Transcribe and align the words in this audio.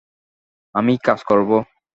আমি 0.75 0.93
কাজ 1.05 1.19
করব। 1.23 1.49